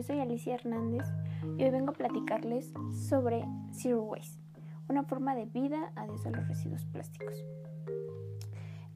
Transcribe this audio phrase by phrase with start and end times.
[0.00, 1.04] Yo soy Alicia Hernández
[1.58, 4.40] y hoy vengo a platicarles sobre Zero Waste,
[4.88, 7.34] una forma de vida adiós a los residuos plásticos.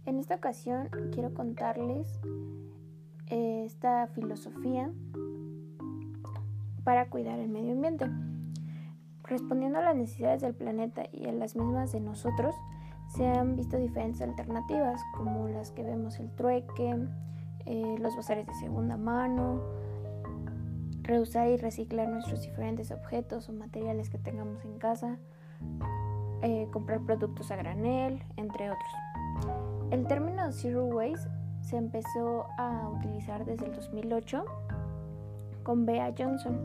[0.07, 2.09] En esta ocasión quiero contarles
[3.27, 4.91] eh, esta filosofía
[6.85, 8.07] para cuidar el medio ambiente.
[9.25, 12.55] Respondiendo a las necesidades del planeta y a las mismas de nosotros,
[13.09, 16.97] se han visto diferentes alternativas como las que vemos el trueque,
[17.67, 19.84] eh, los bazares de segunda mano,
[21.05, 25.19] reusar y reciclar nuestros diferentes objetos o materiales que tengamos en casa,
[26.43, 28.91] eh, comprar productos a granel, entre otros.
[29.91, 31.29] El término Zero Waste
[31.61, 34.45] se empezó a utilizar desde el 2008
[35.63, 36.59] con Bea Johnson.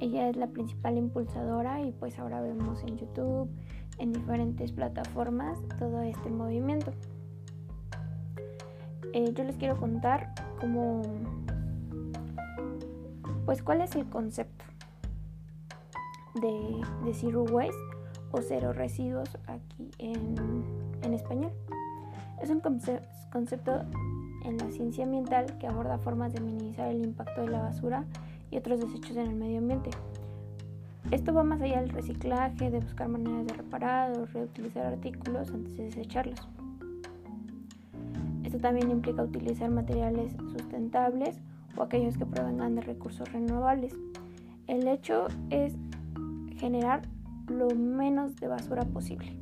[0.00, 3.50] Ella es la principal impulsadora y pues ahora vemos en YouTube,
[3.98, 6.92] en diferentes plataformas, todo este movimiento.
[9.12, 11.02] Eh, yo les quiero contar cómo,
[13.50, 14.64] pues cuál es el concepto
[16.40, 17.74] de, de Zero Waste
[18.30, 20.36] o cero residuos aquí en,
[21.02, 21.50] en español.
[22.40, 23.72] Es un concepto
[24.44, 28.04] en la ciencia ambiental que aborda formas de minimizar el impacto de la basura
[28.52, 29.90] y otros desechos en el medio ambiente.
[31.10, 35.76] Esto va más allá del reciclaje, de buscar maneras de reparar o reutilizar artículos antes
[35.76, 36.48] de desecharlos.
[38.44, 41.40] Esto también implica utilizar materiales sustentables
[41.76, 43.94] o aquellos que provengan de recursos renovables.
[44.66, 45.76] El hecho es
[46.56, 47.02] generar
[47.48, 49.36] lo menos de basura posible.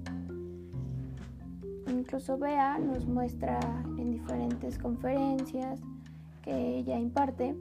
[1.89, 3.59] Incluso Bea nos muestra
[3.99, 5.81] en diferentes conferencias
[6.43, 7.57] que ella imparte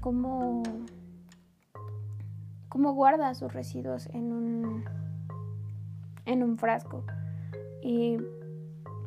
[0.00, 0.62] cómo,
[2.68, 4.84] cómo guarda sus residuos en un,
[6.24, 7.04] en un frasco.
[7.82, 8.16] Y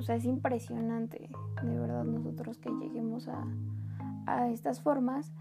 [0.02, 1.30] o sea, es impresionante,
[1.62, 3.46] de verdad, nosotros que lleguemos a,
[4.52, 5.34] estas formas.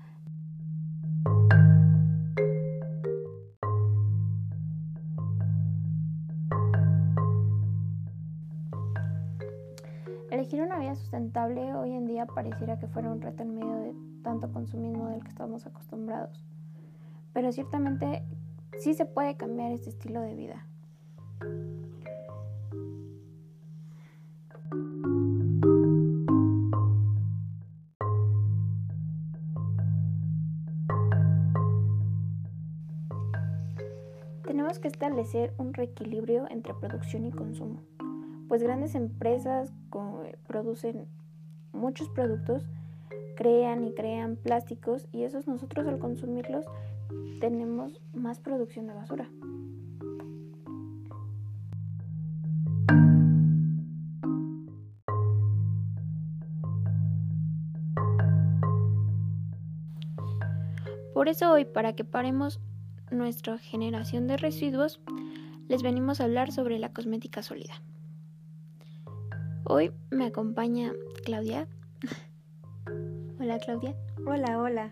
[10.30, 13.94] Elegir una vida sustentable hoy en día pareciera que fuera un reto en medio de
[14.22, 16.44] tanto consumismo del que estamos acostumbrados.
[17.32, 18.24] Pero ciertamente
[18.78, 20.66] sí se puede cambiar este estilo de vida.
[34.50, 37.84] Tenemos que establecer un reequilibrio entre producción y consumo,
[38.48, 39.72] pues grandes empresas
[40.48, 41.06] producen
[41.70, 42.66] muchos productos,
[43.36, 46.66] crean y crean plásticos y esos nosotros al consumirlos
[47.40, 49.30] tenemos más producción de basura.
[61.14, 62.60] Por eso hoy, para que paremos
[63.10, 65.00] nuestra generación de residuos,
[65.69, 67.82] les venimos a hablar sobre la cosmética sólida.
[69.65, 70.93] Hoy me acompaña
[71.25, 71.69] Claudia.
[73.38, 73.94] hola Claudia.
[74.26, 74.91] Hola, hola.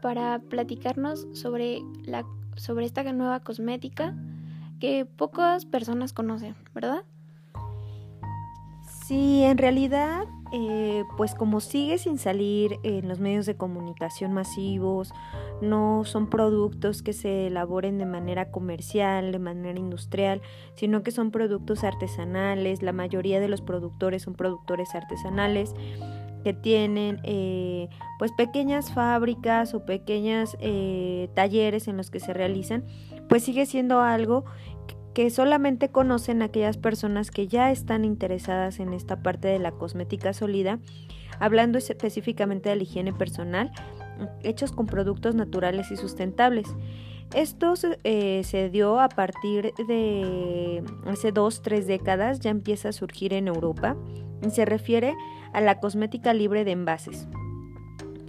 [0.00, 2.24] Para platicarnos sobre, la,
[2.56, 4.14] sobre esta nueva cosmética
[4.80, 7.04] que pocas personas conocen, ¿verdad?
[9.12, 15.12] Sí, en realidad, eh, pues como sigue sin salir en los medios de comunicación masivos,
[15.60, 20.40] no son productos que se elaboren de manera comercial, de manera industrial,
[20.76, 22.80] sino que son productos artesanales.
[22.80, 25.74] La mayoría de los productores son productores artesanales
[26.42, 32.86] que tienen eh, pues pequeñas fábricas o pequeños eh, talleres en los que se realizan,
[33.28, 34.46] pues sigue siendo algo
[35.14, 40.32] que solamente conocen aquellas personas que ya están interesadas en esta parte de la cosmética
[40.32, 40.78] sólida,
[41.38, 43.72] hablando específicamente de la higiene personal,
[44.42, 46.68] hechos con productos naturales y sustentables.
[47.34, 47.74] Esto
[48.04, 53.48] eh, se dio a partir de hace dos, tres décadas, ya empieza a surgir en
[53.48, 53.96] Europa
[54.46, 55.14] y se refiere
[55.52, 57.26] a la cosmética libre de envases.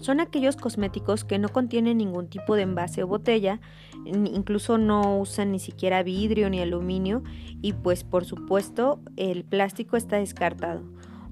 [0.04, 3.62] Son aquellos cosméticos que no contienen ningún tipo de envase o botella,
[4.04, 7.24] incluso no usan ni siquiera vidrio ni aluminio
[7.62, 10.84] y pues por supuesto el plástico está descartado.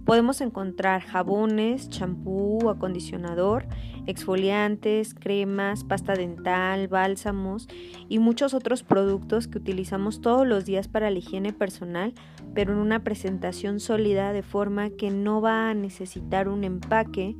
[0.05, 3.67] Podemos encontrar jabones, champú, acondicionador,
[4.07, 7.67] exfoliantes, cremas, pasta dental, bálsamos
[8.07, 12.13] y muchos otros productos que utilizamos todos los días para la higiene personal,
[12.53, 17.35] pero en una presentación sólida de forma que no va a necesitar un empaque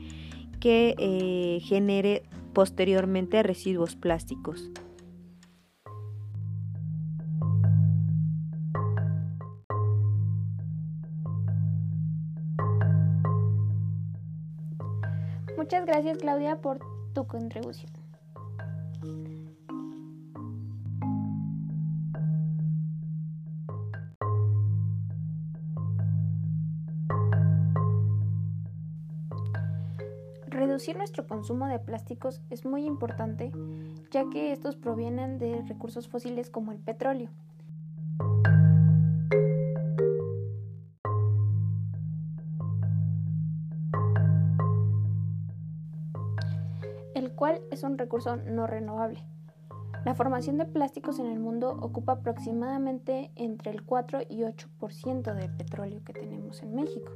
[0.61, 2.23] que eh, genere
[2.53, 4.71] posteriormente residuos plásticos.
[15.57, 16.79] Muchas gracias Claudia por
[17.13, 18.00] tu contribución.
[30.61, 33.51] Reducir nuestro consumo de plásticos es muy importante
[34.11, 37.31] ya que estos provienen de recursos fósiles como el petróleo.
[47.15, 49.23] el cual es un recurso no renovable.
[50.05, 55.49] La formación de plásticos en el mundo ocupa aproximadamente entre el 4 y 8% del
[55.57, 57.11] petróleo que tenemos en México.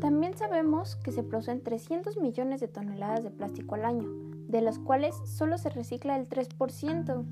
[0.00, 4.08] También sabemos que se producen 300 millones de toneladas de plástico al año,
[4.48, 7.24] de los cuales solo se recicla el 3%.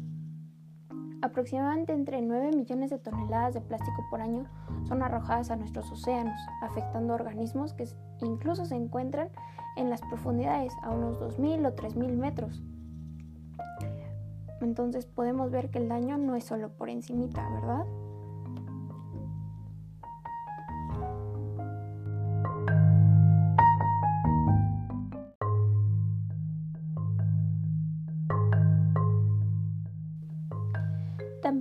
[1.23, 4.45] Aproximadamente entre 9 millones de toneladas de plástico por año
[4.87, 7.89] son arrojadas a nuestros océanos, afectando organismos que
[8.21, 9.31] incluso se encuentran
[9.77, 12.63] en las profundidades a unos 2.000 o 3.000 metros.
[14.61, 17.87] Entonces podemos ver que el daño no es solo por encimita, ¿verdad?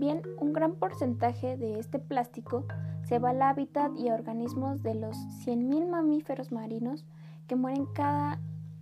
[0.03, 2.65] También un gran porcentaje de este plástico
[3.07, 5.15] se va al hábitat y a organismos de los
[5.45, 7.05] 100.000 mamíferos marinos
[7.47, 8.37] que mueren cada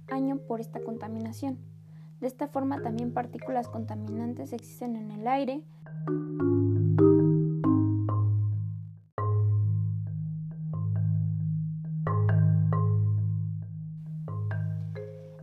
[0.09, 1.59] año por esta contaminación.
[2.21, 5.62] De esta forma también partículas contaminantes existen en el aire.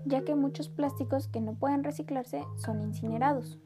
[0.06, 3.58] ya que muchos plásticos que no pueden reciclarse son incinerados.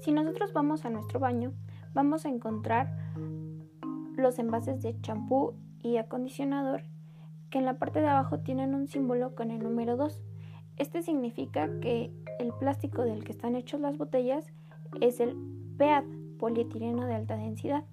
[0.00, 1.52] Si nosotros vamos a nuestro baño,
[1.92, 2.96] vamos a encontrar
[4.16, 6.82] los envases de champú y acondicionador
[7.50, 10.22] que en la parte de abajo tienen un símbolo con el número 2.
[10.76, 14.46] Este significa que el plástico del que están hechos las botellas
[15.00, 15.36] es el
[15.76, 16.04] PEAD,
[16.38, 17.84] polietileno de alta densidad.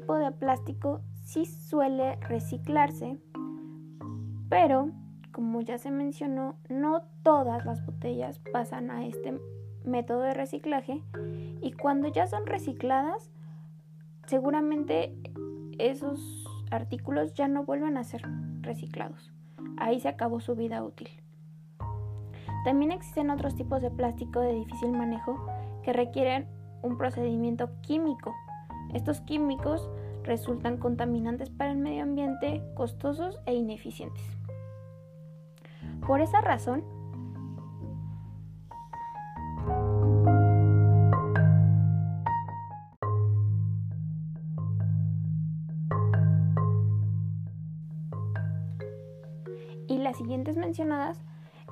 [0.00, 3.18] Tipo de plástico sí suele reciclarse,
[4.48, 4.90] pero
[5.30, 9.38] como ya se mencionó, no todas las botellas pasan a este
[9.84, 11.02] método de reciclaje
[11.60, 13.30] y cuando ya son recicladas,
[14.26, 15.14] seguramente
[15.78, 18.22] esos artículos ya no vuelven a ser
[18.62, 19.32] reciclados.
[19.76, 21.08] Ahí se acabó su vida útil.
[22.64, 25.46] También existen otros tipos de plástico de difícil manejo
[25.82, 26.46] que requieren
[26.82, 28.34] un procedimiento químico
[28.94, 29.88] estos químicos
[30.24, 34.24] resultan contaminantes para el medio ambiente, costosos e ineficientes.
[36.06, 36.84] Por esa razón,
[49.88, 51.20] y las siguientes mencionadas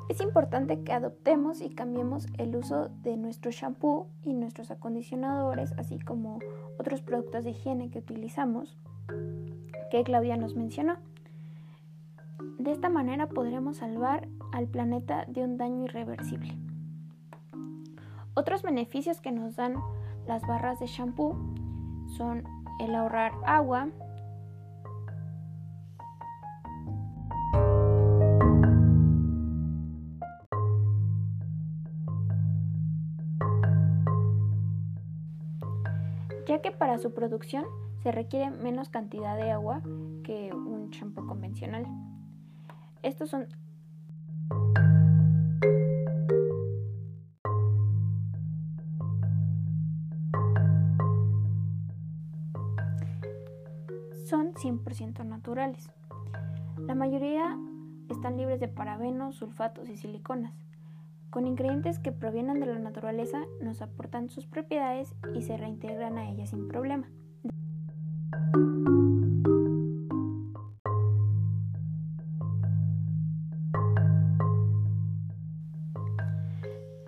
[0.08, 5.98] es importante que adoptemos y cambiemos el uso de nuestro shampoo y nuestros acondicionadores, así
[5.98, 6.38] como
[6.78, 8.76] otros productos de higiene que utilizamos,
[9.90, 10.96] que Claudia nos mencionó.
[12.58, 16.56] De esta manera podremos salvar al planeta de un daño irreversible.
[18.34, 19.74] Otros beneficios que nos dan
[20.26, 21.36] las barras de shampoo
[22.16, 22.44] son
[22.80, 23.88] el ahorrar agua,
[36.60, 37.64] que para su producción
[38.02, 39.82] se requiere menos cantidad de agua
[40.24, 41.86] que un champú convencional.
[43.02, 43.48] Estos son
[54.26, 55.90] son 100% naturales.
[56.86, 57.58] La mayoría
[58.10, 60.67] están libres de parabenos, sulfatos y siliconas
[61.38, 66.28] con ingredientes que provienen de la naturaleza, nos aportan sus propiedades y se reintegran a
[66.28, 67.08] ellas sin problema.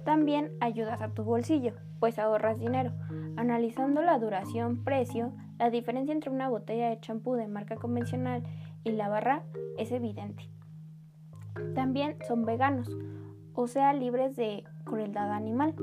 [0.05, 2.93] También ayudas a tu bolsillo, pues ahorras dinero.
[3.37, 8.45] Analizando la duración, precio, la diferencia entre una botella de champú de marca convencional
[8.85, 9.43] y la barra
[9.77, 10.45] es evidente.
[11.75, 12.97] También son veganos,
[13.61, 15.75] o sea libres de crueldad animal.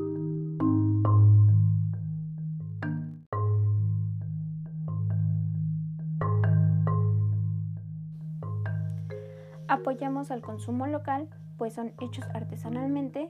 [9.67, 13.29] Apoyamos al consumo local, pues son hechos artesanalmente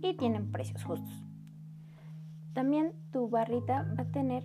[0.00, 1.24] y tienen precios justos.
[2.52, 4.44] También tu barrita va a tener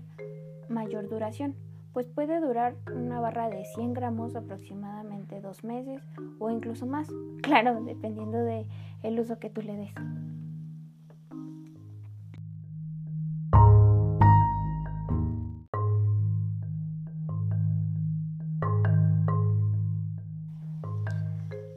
[0.67, 1.55] mayor duración,
[1.93, 6.01] pues puede durar una barra de 100 gramos aproximadamente dos meses
[6.39, 7.07] o incluso más,
[7.41, 8.67] claro, dependiendo del
[9.03, 9.93] el uso que tú le des.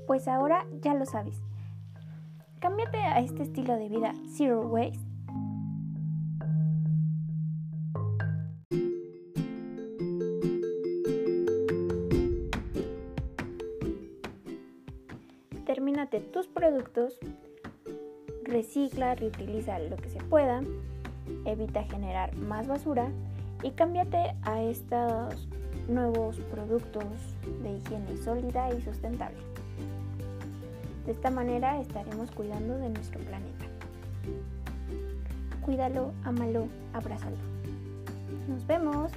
[0.06, 1.42] Pues ahora ya lo sabes.
[2.58, 5.15] Cámbiate a este estilo de vida Zero Waste.
[16.20, 17.18] Tus productos,
[18.42, 20.62] recicla, reutiliza lo que se pueda,
[21.44, 23.10] evita generar más basura
[23.62, 25.48] y cámbiate a estos
[25.88, 27.04] nuevos productos
[27.62, 29.38] de higiene sólida y sustentable.
[31.04, 33.66] De esta manera estaremos cuidando de nuestro planeta.
[35.64, 37.36] Cuídalo, ámalo, abrázalo.
[38.48, 39.12] Nos vemos.